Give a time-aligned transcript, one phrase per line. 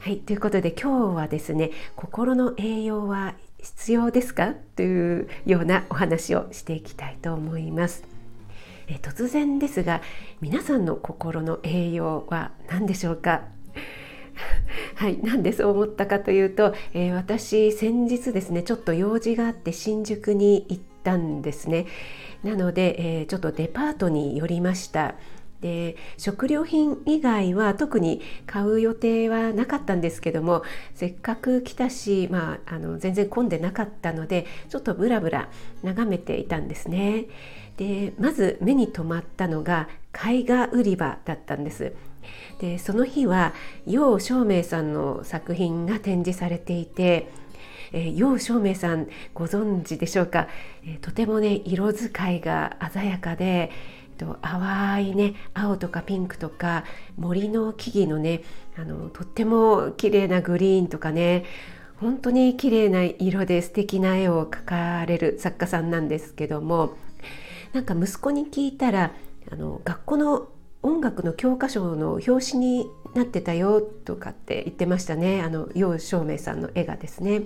[0.00, 4.54] はい、ということで今日はですね心の栄養は必要ですか？
[4.76, 8.04] というようなお話をしていきたいと思います。
[8.86, 10.00] え突然ですが
[10.40, 13.42] 皆さんの心の栄養は何でしょうか？
[14.94, 21.86] はい、なんでそう思ったかというと、えー、私先日ですねちょっと用事があって新宿に行ったんですね。
[22.44, 25.16] なので、えー、ちょっとデパートに寄りました。
[25.60, 30.62] で食料品以外は特に買う予定はなかったんですけども
[30.94, 35.48] せっかく来たし、まあ、あの全然混んでなかったのでちょっとブラブラ
[35.82, 37.26] 眺めていたんですね。
[37.76, 41.92] でまず目に留まったのが絵画売り場だったんです。
[42.60, 43.54] でその日は
[43.86, 47.30] 楊照明さんの作品が展示されていて
[48.14, 50.48] 楊、照明さんご存知でしょうか、
[51.00, 53.70] とてもね色使いが鮮やかで
[54.18, 56.84] と淡いね青とかピンクとか
[57.16, 58.42] 森の木々のね
[58.76, 61.46] あのとっても綺麗なグリーンとかね
[62.00, 66.96] 本当に綺麗な色で素敵な絵を描かれる作家さんなんですけども
[67.72, 69.12] なんか息子に聞いたら
[69.50, 70.48] あの学校の
[70.82, 77.42] 音楽の教科書の表紙になってたよとかって言ってましたねあの楊照明さんの絵がですね。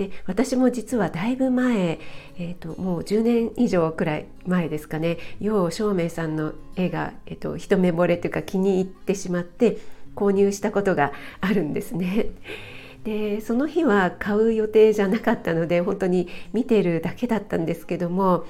[0.00, 1.98] で私も実はだいぶ前、
[2.38, 9.76] えーと、もう10年以上くらい前ですかね楊照明さんの絵が、えーと、一目惚れというか気に入ってしまって
[10.16, 11.12] 購入したことが
[11.42, 12.28] あるんですね。
[13.04, 18.46] でその日は買う予定じゃなかったので本当に見てるだけだったんですけども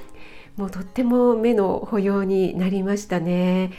[0.56, 3.72] もうとっても目の保養になりましたね。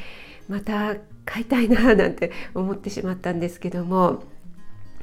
[0.50, 4.24] また買いたいななんて思ってしまったんですけども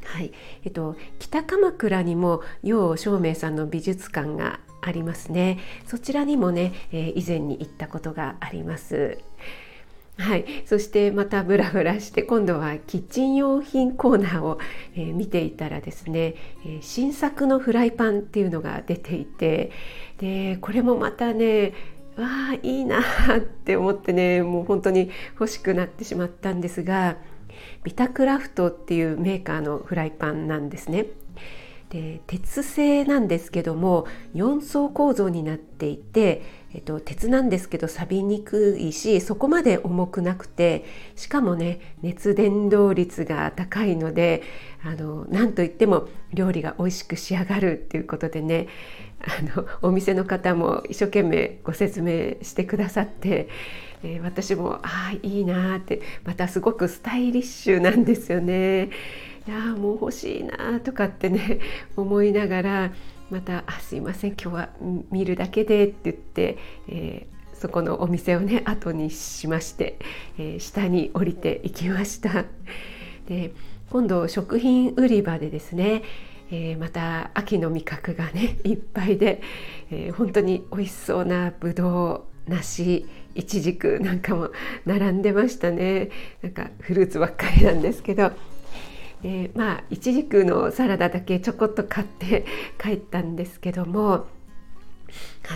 [0.08, 0.32] はい。
[0.64, 5.58] えっと、北鎌倉にも楊照明さんの美術館がありますね。
[5.86, 9.18] そちらにもね、えー、以前に行ったことがあります。
[10.16, 14.58] はい、そしてまたブラブラして今度はキッチン用品コーナーを、
[14.96, 19.70] えー、見ていたらですね、えー、新作のフライパンっていうのが出ていて
[20.18, 21.72] でこれもまたね
[22.16, 23.00] わあいいな
[23.36, 25.08] って思ってねもう本当に
[25.38, 27.16] 欲しくなってしまったんですが
[27.84, 31.06] ビタクラフトっていうメーカーのフライパンなんですね。
[31.90, 36.42] で鉄製なんですけども4層構造になっていて、
[36.74, 40.84] えっと、鉄なんですけど錆びにくいしそこまで重くなくて
[41.16, 44.42] しかもね熱伝導率が高いので
[44.84, 48.68] あの何といっても料理が美味しく仕上がるっていうことでね
[49.20, 53.48] あのお店の方も一生懸命ご説明してくださって
[54.02, 58.90] えー、私もああいいなーってまたすごくスタイリッシュなんですよね。
[59.48, 61.60] いやもう欲しいなとかってね
[61.96, 62.92] 思いながら
[63.30, 64.68] また「あすいません今日は
[65.10, 69.98] 見るだけで」って言って、えー、そこのお店をね後にしまして、
[70.36, 72.44] えー、下に降りていきました。
[73.26, 73.54] で
[73.88, 76.02] 今度食品売り場でですね
[76.50, 79.42] えー、また秋の味覚がねいっぱいで、
[79.90, 84.50] えー、本当に美味しそうなぶどう梨いちじくなんかも
[84.86, 86.08] 並んでましたね
[86.40, 88.32] なんかフルーツばっかりなんですけど
[89.22, 92.44] でまあいちじくのサラダだけちょこっと買って
[92.80, 94.26] 帰ったんですけども、は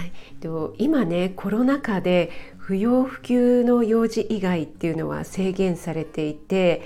[0.04, 6.82] い、と今ねコロナ禍で不要不急の用事以外っていうのは制限されていて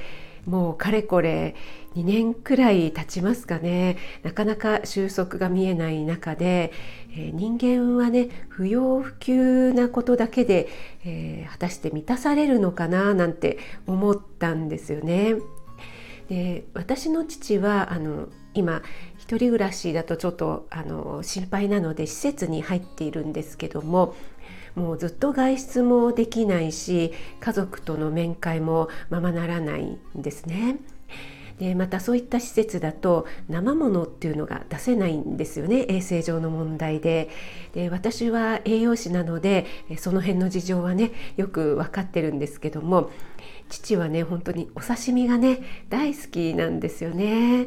[0.46, 1.56] もうかれこれ
[1.96, 6.72] 2年くらい経ちますかねなかなか収束が見えない中で、
[7.10, 10.68] えー、人間はね不要不急なことだけで、
[11.04, 15.34] えー、果たして満たされるのかななんて思ったんですよね。
[16.28, 18.82] で私の父はあの今
[19.16, 24.14] 一人暮らしだとちょっとあの心配なので施設に入っているんですけども
[24.74, 30.78] もうずっと外出もできないし家族との面会もままならないんですね。
[31.58, 37.30] でまたそういった施設だと生ものっていうのが出せないんですよね衛生上の問題で
[37.72, 39.66] で私は栄養士なので
[39.96, 43.10] その辺の事情はねよく分かってるんですけども
[43.68, 47.66] 父はね本当にお刺身がね大好きなんですよね。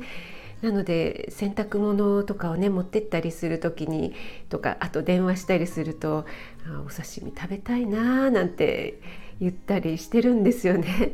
[0.62, 4.14] なので洗濯物とかをね持ってったりする時に
[4.50, 6.26] とかあと電話したりすると
[6.68, 9.00] あお刺身食べたいななんて
[9.40, 11.14] 言ったりしてるんですよね。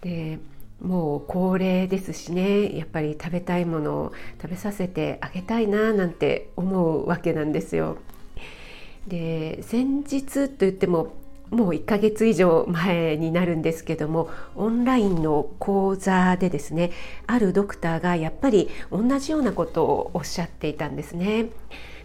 [0.00, 0.38] で
[0.84, 7.96] もう高齢ですしねやっぱり食べたいものを食べさせてあげたいななんて思うわけなんですよ。
[9.08, 11.14] で先日といっても
[11.50, 16.90] もう1ヶ月以上前になるんですけどもオンラインの講座でですね
[17.26, 21.46] あるドクターがやっぱり同じようなことをおっしゃっていたんですね。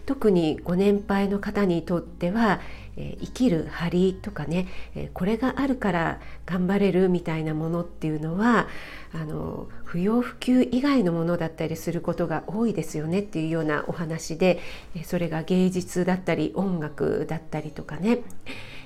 [0.06, 2.60] 特にご年配の方にとっては、
[3.00, 8.68] え、生きる張りとかね、え、これがあるから頑張れるみたいなものっていうのは
[9.12, 14.60] あの不要不急以外のものだったりすることが多いですよねっていうようなお話で、
[14.94, 18.18] え、それが芸術だったり音楽だったりとかね、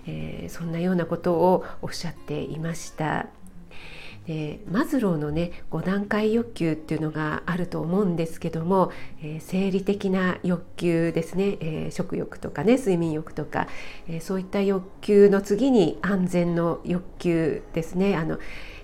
[0.07, 3.27] えそんなようなことをおっしゃっていました。
[4.27, 8.91] でマズローのね5段階欲求っていうのがあると思うんですけども、
[9.23, 13.69] えー、生理的な欲求ですね、えー、食欲とかね睡眠欲とか、
[14.09, 18.17] えー、そういった欲求の次に安全の欲求ですね。
[18.17, 18.39] あの、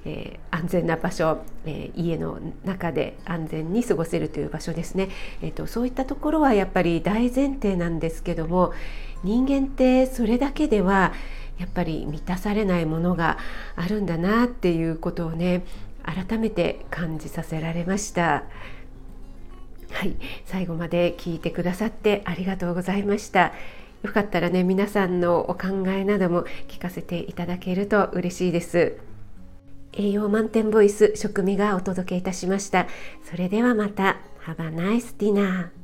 [0.06, 5.10] え安全な場所、え家の中で安全に過ごせるという場所ですね、
[5.42, 8.72] えーとそういったところはやっぱり大前提なんですけども
[9.22, 11.12] 人間ってそれだけでは
[11.61, 13.37] やっぱり満たされないものが
[13.77, 15.62] あるんだなっていうことをね
[16.03, 18.45] 改めて感じさせられました。
[19.93, 20.17] はい
[20.47, 23.53] 最後まで聞いてくださってありがとうございました。
[24.03, 28.97] よかったらね皆さんのお考えなども聞かせていただけると嬉しいです。
[29.93, 32.87] 栄養満点ボイス食味がお届けいたしました。
[33.29, 34.17] それではまた。
[34.47, 35.80] Have a nice dinner.